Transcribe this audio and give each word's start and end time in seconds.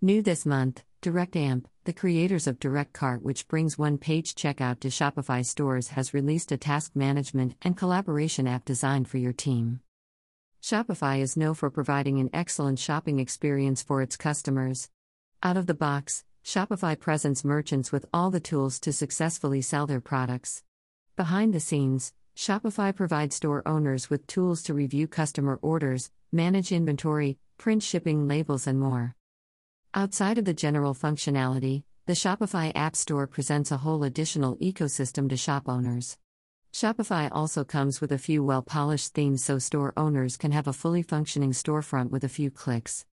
New 0.00 0.22
this 0.22 0.46
month, 0.46 0.84
DirectAmp, 1.02 1.64
the 1.82 1.92
creators 1.92 2.46
of 2.46 2.60
DirectCart, 2.60 3.22
which 3.22 3.48
brings 3.48 3.76
one 3.76 3.98
page 3.98 4.36
checkout 4.36 4.78
to 4.78 4.88
Shopify 4.90 5.44
stores, 5.44 5.88
has 5.88 6.14
released 6.14 6.52
a 6.52 6.56
task 6.56 6.92
management 6.94 7.56
and 7.62 7.76
collaboration 7.76 8.46
app 8.46 8.64
designed 8.64 9.08
for 9.08 9.18
your 9.18 9.32
team. 9.32 9.80
Shopify 10.62 11.18
is 11.18 11.36
known 11.36 11.54
for 11.54 11.68
providing 11.68 12.20
an 12.20 12.30
excellent 12.32 12.78
shopping 12.78 13.18
experience 13.18 13.82
for 13.82 14.00
its 14.00 14.16
customers. 14.16 14.88
Out 15.42 15.56
of 15.56 15.66
the 15.66 15.74
box, 15.74 16.22
Shopify 16.44 16.96
presents 16.96 17.44
merchants 17.44 17.90
with 17.90 18.06
all 18.14 18.30
the 18.30 18.38
tools 18.38 18.78
to 18.78 18.92
successfully 18.92 19.60
sell 19.60 19.88
their 19.88 20.00
products. 20.00 20.62
Behind 21.16 21.52
the 21.52 21.58
scenes, 21.58 22.12
Shopify 22.36 22.94
provides 22.94 23.34
store 23.34 23.66
owners 23.66 24.08
with 24.08 24.28
tools 24.28 24.62
to 24.62 24.74
review 24.74 25.08
customer 25.08 25.58
orders, 25.60 26.12
manage 26.30 26.70
inventory, 26.70 27.36
print 27.58 27.82
shipping 27.82 28.28
labels, 28.28 28.68
and 28.68 28.78
more. 28.78 29.16
Outside 29.94 30.36
of 30.36 30.44
the 30.44 30.52
general 30.52 30.94
functionality, 30.94 31.82
the 32.04 32.12
Shopify 32.12 32.72
App 32.74 32.94
Store 32.94 33.26
presents 33.26 33.70
a 33.70 33.78
whole 33.78 34.04
additional 34.04 34.54
ecosystem 34.56 35.30
to 35.30 35.36
shop 35.36 35.66
owners. 35.66 36.18
Shopify 36.74 37.30
also 37.32 37.64
comes 37.64 37.98
with 37.98 38.12
a 38.12 38.18
few 38.18 38.44
well 38.44 38.60
polished 38.60 39.14
themes 39.14 39.42
so 39.42 39.58
store 39.58 39.94
owners 39.96 40.36
can 40.36 40.52
have 40.52 40.68
a 40.68 40.74
fully 40.74 41.00
functioning 41.00 41.52
storefront 41.52 42.10
with 42.10 42.22
a 42.22 42.28
few 42.28 42.50
clicks. 42.50 43.06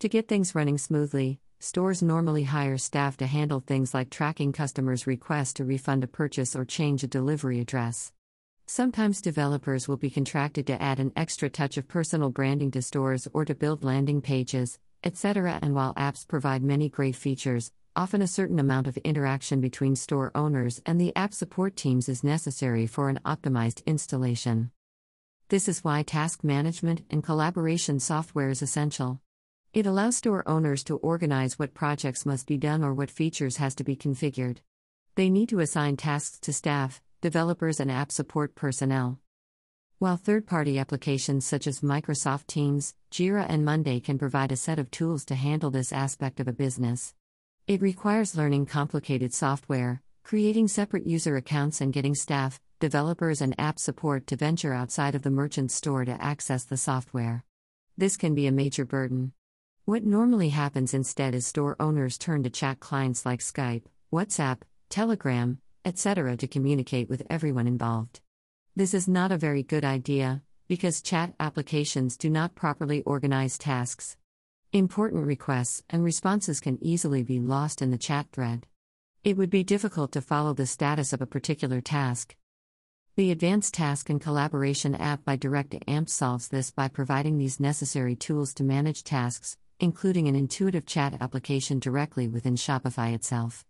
To 0.00 0.08
get 0.10 0.28
things 0.28 0.54
running 0.54 0.76
smoothly, 0.76 1.40
stores 1.58 2.02
normally 2.02 2.44
hire 2.44 2.76
staff 2.76 3.16
to 3.16 3.26
handle 3.26 3.60
things 3.60 3.94
like 3.94 4.10
tracking 4.10 4.52
customers' 4.52 5.06
requests 5.06 5.54
to 5.54 5.64
refund 5.64 6.04
a 6.04 6.06
purchase 6.06 6.54
or 6.54 6.66
change 6.66 7.02
a 7.02 7.06
delivery 7.06 7.60
address. 7.60 8.12
Sometimes 8.66 9.22
developers 9.22 9.88
will 9.88 9.96
be 9.96 10.10
contracted 10.10 10.66
to 10.66 10.80
add 10.82 11.00
an 11.00 11.12
extra 11.16 11.48
touch 11.48 11.78
of 11.78 11.88
personal 11.88 12.28
branding 12.28 12.70
to 12.72 12.82
stores 12.82 13.26
or 13.32 13.46
to 13.46 13.54
build 13.54 13.84
landing 13.84 14.20
pages, 14.20 14.78
etc. 15.04 15.58
And 15.62 15.74
while 15.74 15.94
apps 15.94 16.26
provide 16.26 16.62
many 16.62 16.88
great 16.88 17.14
features, 17.14 17.70
often 17.94 18.20
a 18.20 18.26
certain 18.26 18.58
amount 18.58 18.88
of 18.88 18.96
interaction 18.98 19.60
between 19.60 19.94
store 19.94 20.32
owners 20.34 20.82
and 20.84 21.00
the 21.00 21.14
app 21.14 21.32
support 21.32 21.76
teams 21.76 22.08
is 22.08 22.24
necessary 22.24 22.86
for 22.86 23.08
an 23.08 23.20
optimized 23.24 23.84
installation. 23.86 24.72
This 25.50 25.68
is 25.68 25.84
why 25.84 26.02
task 26.02 26.42
management 26.42 27.02
and 27.10 27.22
collaboration 27.22 28.00
software 28.00 28.48
is 28.48 28.62
essential. 28.62 29.20
It 29.72 29.86
allows 29.86 30.16
store 30.16 30.48
owners 30.48 30.82
to 30.84 30.96
organize 30.96 31.58
what 31.58 31.74
projects 31.74 32.24
must 32.24 32.46
be 32.46 32.56
done 32.56 32.82
or 32.82 32.94
what 32.94 33.10
features 33.10 33.58
has 33.58 33.74
to 33.76 33.84
be 33.84 33.96
configured. 33.96 34.58
They 35.16 35.30
need 35.30 35.48
to 35.50 35.60
assign 35.60 35.96
tasks 35.96 36.38
to 36.40 36.52
staff, 36.52 37.02
developers, 37.20 37.78
and 37.78 37.90
app 37.90 38.10
support 38.10 38.54
personnel. 38.54 39.20
While 40.04 40.18
third 40.18 40.46
party 40.46 40.78
applications 40.78 41.46
such 41.46 41.66
as 41.66 41.80
Microsoft 41.80 42.46
Teams, 42.46 42.94
Jira, 43.10 43.46
and 43.48 43.64
Monday 43.64 44.00
can 44.00 44.18
provide 44.18 44.52
a 44.52 44.56
set 44.56 44.78
of 44.78 44.90
tools 44.90 45.24
to 45.24 45.34
handle 45.34 45.70
this 45.70 45.94
aspect 45.94 46.40
of 46.40 46.46
a 46.46 46.52
business, 46.52 47.14
it 47.66 47.80
requires 47.80 48.36
learning 48.36 48.66
complicated 48.66 49.32
software, 49.32 50.02
creating 50.22 50.68
separate 50.68 51.06
user 51.06 51.36
accounts, 51.38 51.80
and 51.80 51.90
getting 51.90 52.14
staff, 52.14 52.60
developers, 52.80 53.40
and 53.40 53.58
app 53.58 53.78
support 53.78 54.26
to 54.26 54.36
venture 54.36 54.74
outside 54.74 55.14
of 55.14 55.22
the 55.22 55.30
merchant 55.30 55.72
store 55.72 56.04
to 56.04 56.22
access 56.22 56.64
the 56.64 56.76
software. 56.76 57.42
This 57.96 58.18
can 58.18 58.34
be 58.34 58.46
a 58.46 58.52
major 58.52 58.84
burden. 58.84 59.32
What 59.86 60.04
normally 60.04 60.50
happens 60.50 60.92
instead 60.92 61.34
is 61.34 61.46
store 61.46 61.76
owners 61.80 62.18
turn 62.18 62.42
to 62.42 62.50
chat 62.50 62.78
clients 62.78 63.24
like 63.24 63.40
Skype, 63.40 63.84
WhatsApp, 64.12 64.58
Telegram, 64.90 65.60
etc. 65.86 66.36
to 66.36 66.46
communicate 66.46 67.08
with 67.08 67.22
everyone 67.30 67.66
involved. 67.66 68.20
This 68.76 68.92
is 68.92 69.06
not 69.06 69.30
a 69.30 69.38
very 69.38 69.62
good 69.62 69.84
idea, 69.84 70.42
because 70.66 71.00
chat 71.00 71.32
applications 71.38 72.16
do 72.16 72.28
not 72.28 72.56
properly 72.56 73.02
organize 73.02 73.56
tasks. 73.56 74.16
Important 74.72 75.26
requests 75.26 75.84
and 75.88 76.02
responses 76.02 76.58
can 76.58 76.82
easily 76.82 77.22
be 77.22 77.38
lost 77.38 77.80
in 77.80 77.92
the 77.92 77.98
chat 77.98 78.26
thread. 78.32 78.66
It 79.22 79.36
would 79.36 79.48
be 79.48 79.62
difficult 79.62 80.10
to 80.10 80.20
follow 80.20 80.54
the 80.54 80.66
status 80.66 81.12
of 81.12 81.22
a 81.22 81.26
particular 81.26 81.80
task. 81.80 82.34
The 83.14 83.30
Advance 83.30 83.70
Task 83.70 84.10
and 84.10 84.20
Collaboration 84.20 84.96
app 84.96 85.24
by 85.24 85.36
DirectAmp 85.36 86.08
solves 86.08 86.48
this 86.48 86.72
by 86.72 86.88
providing 86.88 87.38
these 87.38 87.60
necessary 87.60 88.16
tools 88.16 88.52
to 88.54 88.64
manage 88.64 89.04
tasks, 89.04 89.56
including 89.78 90.26
an 90.26 90.34
intuitive 90.34 90.84
chat 90.84 91.16
application 91.20 91.78
directly 91.78 92.26
within 92.26 92.56
Shopify 92.56 93.14
itself. 93.14 93.64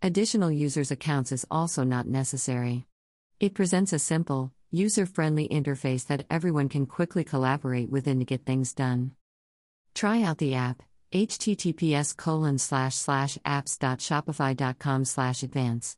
Additional 0.00 0.50
users' 0.50 0.90
accounts 0.90 1.30
is 1.30 1.44
also 1.50 1.84
not 1.84 2.06
necessary. 2.06 2.86
It 3.38 3.52
presents 3.52 3.92
a 3.92 3.98
simple, 3.98 4.50
user 4.70 5.06
friendly 5.06 5.48
interface 5.48 6.06
that 6.06 6.26
everyone 6.30 6.68
can 6.68 6.86
quickly 6.86 7.24
collaborate 7.24 7.90
within 7.90 8.18
to 8.18 8.24
get 8.24 8.44
things 8.44 8.72
done. 8.72 9.12
Try 9.94 10.22
out 10.22 10.38
the 10.38 10.54
app 10.54 10.82
https 11.12 12.16
colon 12.16 12.58
slash 12.58 12.94
slash 12.96 13.38
apps.shopify.com 13.46 15.04
slash 15.04 15.42
advance. 15.42 15.96